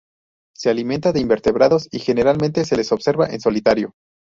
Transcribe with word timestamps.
Se 0.55 0.71
alimenta 0.71 1.11
de 1.11 1.19
invertebrados 1.19 1.87
y 1.91 1.99
generalmente 1.99 2.65
se 2.65 2.75
le 2.75 2.81
observa 2.89 3.27
en 3.27 3.39
solitario. 3.39 3.93